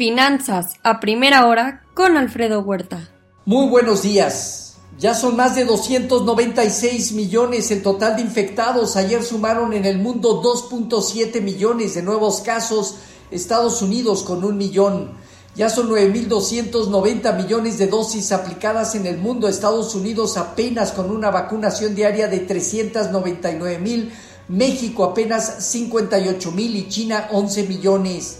[0.00, 3.10] Finanzas a primera hora con Alfredo Huerta.
[3.44, 4.78] Muy buenos días.
[4.98, 8.96] Ya son más de 296 millones el total de infectados.
[8.96, 12.94] Ayer sumaron en el mundo 2.7 millones de nuevos casos.
[13.30, 15.18] Estados Unidos con un millón.
[15.54, 19.48] Ya son 9.290 millones de dosis aplicadas en el mundo.
[19.48, 24.10] Estados Unidos apenas con una vacunación diaria de 399 mil.
[24.48, 28.38] México apenas 58 mil y China 11 millones.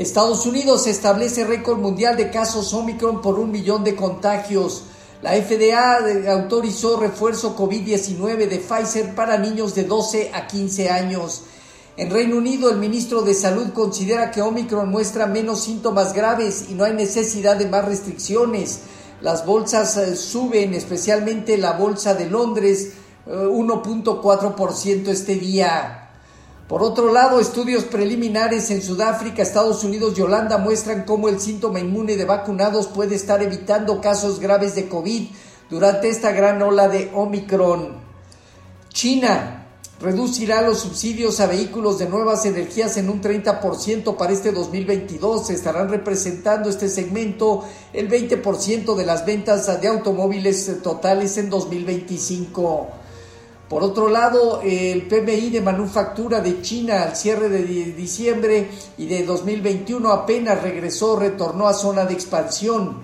[0.00, 4.84] Estados Unidos establece récord mundial de casos Omicron por un millón de contagios.
[5.20, 5.98] La FDA
[6.32, 11.42] autorizó refuerzo COVID-19 de Pfizer para niños de 12 a 15 años.
[11.98, 16.72] En Reino Unido, el ministro de Salud considera que Omicron muestra menos síntomas graves y
[16.72, 18.80] no hay necesidad de más restricciones.
[19.20, 22.92] Las bolsas eh, suben, especialmente la bolsa de Londres,
[23.26, 25.99] 1.4% eh, este día.
[26.70, 31.80] Por otro lado, estudios preliminares en Sudáfrica, Estados Unidos y Holanda muestran cómo el síntoma
[31.80, 35.30] inmune de vacunados puede estar evitando casos graves de COVID
[35.68, 37.96] durante esta gran ola de Omicron.
[38.90, 39.66] China
[40.00, 45.50] reducirá los subsidios a vehículos de nuevas energías en un 30% para este 2022.
[45.50, 52.99] Estarán representando este segmento el 20% de las ventas de automóviles totales en 2025.
[53.70, 58.68] Por otro lado, el PMI de manufactura de China al cierre de diciembre
[58.98, 62.96] y de 2021 apenas regresó, retornó a zona de expansión.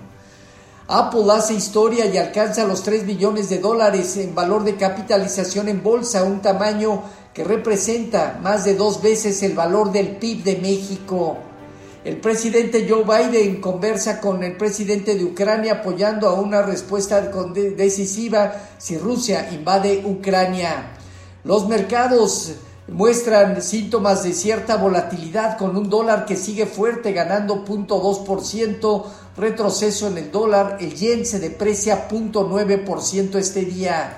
[0.89, 5.81] Apple hace historia y alcanza los 3 billones de dólares en valor de capitalización en
[5.81, 7.01] bolsa, un tamaño
[7.33, 11.37] que representa más de dos veces el valor del PIB de México.
[12.07, 18.53] El presidente Joe Biden conversa con el presidente de Ucrania apoyando a una respuesta decisiva
[18.77, 20.91] si Rusia invade Ucrania.
[21.43, 22.53] Los mercados
[22.87, 29.03] muestran síntomas de cierta volatilidad con un dólar que sigue fuerte ganando 0.2%,
[29.35, 34.17] retroceso en el dólar, el yen se deprecia 0.9% este día.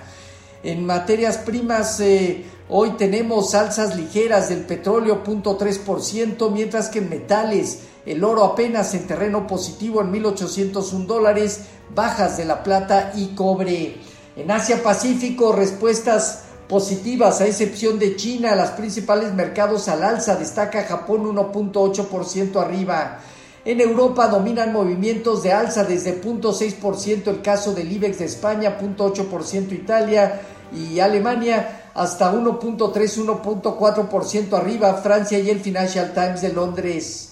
[0.61, 7.79] En materias primas, eh, hoy tenemos alzas ligeras del petróleo 0.3%, mientras que en metales
[8.05, 11.61] el oro apenas en terreno positivo en 1.801 dólares,
[11.93, 13.97] bajas de la plata y cobre.
[14.35, 20.83] En Asia Pacífico, respuestas positivas a excepción de China, los principales mercados al alza, destaca
[20.83, 23.19] Japón 1.8% arriba.
[23.65, 29.73] En Europa dominan movimientos de alza desde 0.6% el caso del IBEX de España, 0.8%
[29.73, 30.41] Italia
[30.71, 37.29] y Alemania, hasta 1.3, 1.4% arriba Francia y el Financial Times de Londres.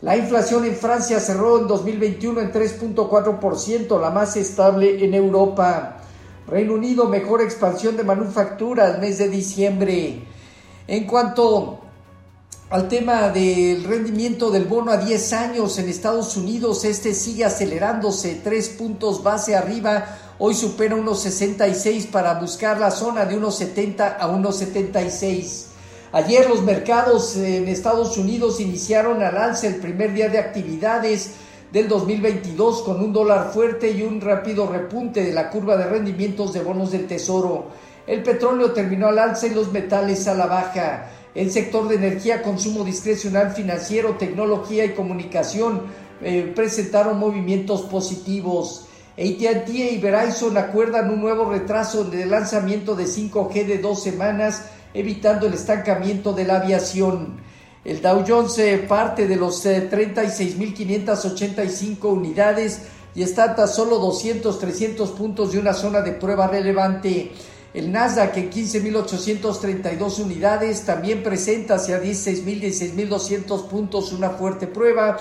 [0.00, 5.96] La inflación en Francia cerró en 2021 en 3.4%, la más estable en Europa.
[6.46, 10.22] Reino Unido, mejor expansión de manufactura el mes de diciembre.
[10.86, 11.80] En cuanto
[12.70, 18.40] al tema del rendimiento del bono a 10 años en Estados Unidos, este sigue acelerándose,
[18.44, 20.04] tres puntos base arriba,
[20.38, 25.66] hoy supera unos 66 para buscar la zona de unos 70 a unos 76.
[26.12, 31.32] Ayer los mercados en Estados Unidos iniciaron al alza el primer día de actividades
[31.72, 36.54] del 2022 con un dólar fuerte y un rápido repunte de la curva de rendimientos
[36.54, 37.66] de bonos del Tesoro.
[38.06, 41.10] El petróleo terminó al alza y los metales a la baja.
[41.34, 45.82] El sector de energía, consumo discrecional financiero, tecnología y comunicación
[46.22, 48.87] eh, presentaron movimientos positivos.
[49.18, 55.48] ATT y Verizon acuerdan un nuevo retraso el lanzamiento de 5G de dos semanas, evitando
[55.48, 57.40] el estancamiento de la aviación.
[57.84, 62.82] El Dow Jones parte de los 36.585 eh, unidades
[63.16, 67.32] y está hasta solo 200, 300 puntos de una zona de prueba relevante.
[67.74, 75.18] El Nasdaq en 15.832 unidades también presenta hacia 16.000, 16.200 puntos una fuerte prueba.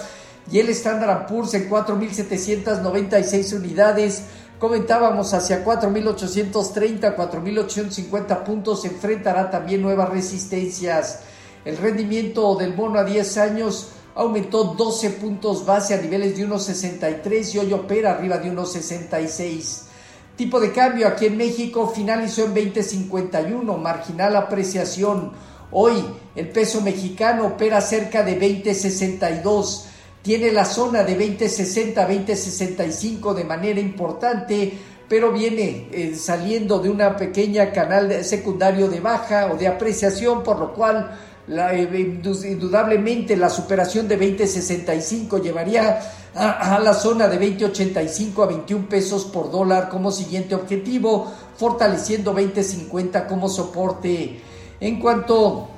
[0.51, 4.23] Y el Standard Poor's en 4.796 unidades.
[4.59, 8.85] Comentábamos hacia 4.830, 4.850 puntos.
[8.85, 11.21] Enfrentará también nuevas resistencias.
[11.65, 17.53] El rendimiento del bono a 10 años aumentó 12 puntos base a niveles de 1.63
[17.53, 19.83] y hoy opera arriba de 1.66.
[20.37, 25.33] Tipo de cambio aquí en México finalizó en 2051, marginal apreciación.
[25.71, 26.03] Hoy
[26.35, 29.87] el peso mexicano opera cerca de 2062.
[30.27, 34.77] Tiene la zona de 2060, 2065 de manera importante,
[35.07, 40.59] pero viene eh, saliendo de una pequeña canal secundario de baja o de apreciación, por
[40.59, 46.01] lo cual eh, indudablemente la superación de 2065 llevaría
[46.35, 53.27] a, la zona de 2085 a 21 pesos por dólar como siguiente objetivo, fortaleciendo 2050
[53.27, 54.41] como soporte.
[54.81, 55.69] En cuanto,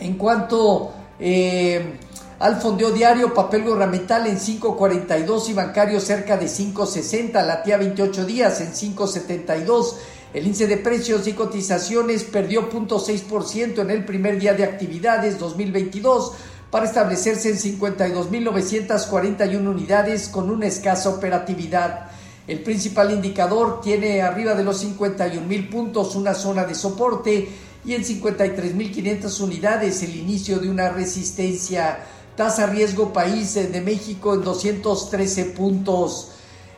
[0.00, 2.00] en cuanto eh,
[2.40, 8.62] al fondeo diario, papel gubernamental en 5.42 y bancario cerca de 5.60, latía 28 días
[8.62, 9.96] en 5.72.
[10.32, 16.32] El índice de precios y cotizaciones perdió 0.6% en el primer día de actividades 2022
[16.70, 22.08] para establecerse en 52.941 unidades con una escasa operatividad.
[22.46, 27.50] El principal indicador tiene arriba de los 51.000 puntos una zona de soporte
[27.84, 31.98] y en 53.500 unidades el inicio de una resistencia.
[32.36, 36.32] Tasa riesgo país de México en 213 puntos.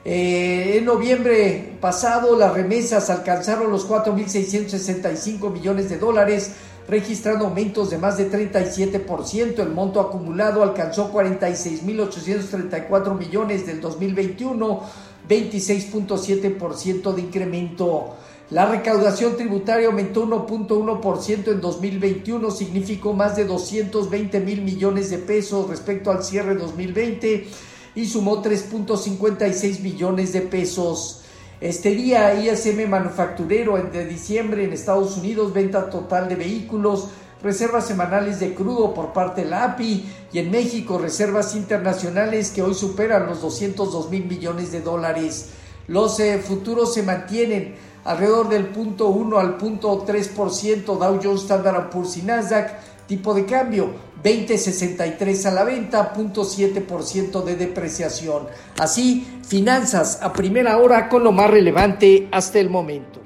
[0.04, 6.50] Eh, en noviembre pasado las remesas alcanzaron los 4.665 millones de dólares,
[6.88, 9.60] registrando aumentos de más de 37%.
[9.60, 14.82] El monto acumulado alcanzó 46.834 millones del 2021,
[15.28, 18.16] 26.7% de incremento.
[18.50, 25.70] La recaudación tributaria aumentó 1.1% en 2021, significó más de 220 mil millones de pesos
[25.70, 27.46] respecto al cierre 2020
[27.94, 31.22] y sumó 3.56 billones de pesos.
[31.62, 37.08] Este día, ISM Manufacturero de diciembre en Estados Unidos, venta total de vehículos,
[37.43, 42.62] reservas semanales de crudo por parte de la API y en México reservas internacionales que
[42.62, 45.50] hoy superan los 202 mil millones de dólares.
[45.89, 47.75] Los eh, futuros se mantienen
[48.05, 53.44] alrededor del punto 1 al punto 3% Dow Jones Standard Poor's y Nasdaq, tipo de
[53.44, 53.91] cambio
[54.23, 58.47] 20.63 a la venta, 0.7% de depreciación.
[58.79, 63.21] Así, finanzas a primera hora con lo más relevante hasta el momento.